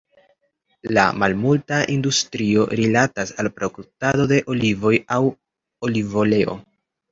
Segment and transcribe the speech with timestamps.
[0.97, 5.23] La malmulta industrio rilatas al produktado de olivoj aŭ
[5.91, 6.61] olivoleo.